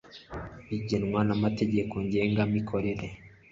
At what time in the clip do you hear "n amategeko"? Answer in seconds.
1.27-1.93